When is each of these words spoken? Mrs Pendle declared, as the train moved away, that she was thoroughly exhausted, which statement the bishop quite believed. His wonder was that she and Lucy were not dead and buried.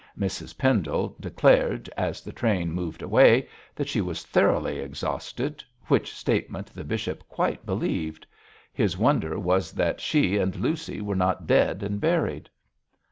Mrs 0.17 0.57
Pendle 0.57 1.15
declared, 1.19 1.87
as 1.95 2.21
the 2.21 2.31
train 2.31 2.71
moved 2.71 3.03
away, 3.03 3.47
that 3.75 3.87
she 3.87 4.01
was 4.01 4.23
thoroughly 4.25 4.79
exhausted, 4.79 5.63
which 5.89 6.15
statement 6.15 6.73
the 6.73 6.83
bishop 6.83 7.23
quite 7.29 7.67
believed. 7.67 8.25
His 8.73 8.97
wonder 8.97 9.37
was 9.37 9.71
that 9.73 10.01
she 10.01 10.37
and 10.37 10.55
Lucy 10.55 11.01
were 11.01 11.15
not 11.15 11.45
dead 11.45 11.83
and 11.83 12.01
buried. 12.01 12.49